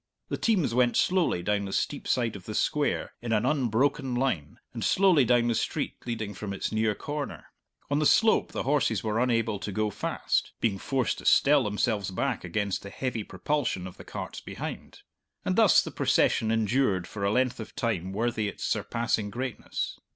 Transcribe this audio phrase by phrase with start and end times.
[0.29, 4.57] The teams went slowly down the steep side of the Square in an unbroken line,
[4.73, 7.51] and slowly down the street leading from its near corner.
[7.91, 12.09] On the slope the horses were unable to go fast being forced to stell themselves
[12.09, 15.01] back against the heavy propulsion of the carts behind;
[15.45, 19.99] and thus the procession endured for a length of time worthy its surpassing greatness.